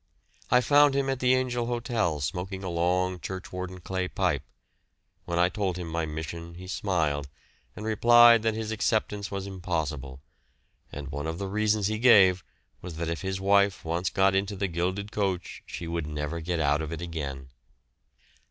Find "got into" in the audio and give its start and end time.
14.09-14.55